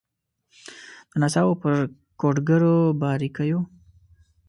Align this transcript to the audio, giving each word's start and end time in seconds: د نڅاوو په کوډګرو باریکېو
د 1.09 1.11
نڅاوو 1.21 1.59
په 1.63 1.69
کوډګرو 2.19 2.75
باریکېو 3.01 3.59